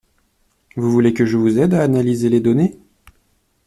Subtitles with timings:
[0.77, 2.79] Vous voulez que je vous aide à analyser les données?